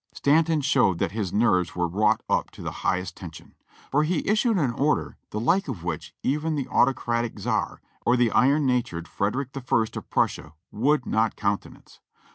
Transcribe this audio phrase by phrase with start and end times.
[0.13, 3.53] Stanton showed that his nerves were wrought up to the high est tension,
[3.91, 8.17] for he issued an order the like of which even the auto cratic Czar or
[8.17, 11.99] the iron natured Frederick the First of Prussia would not countenance.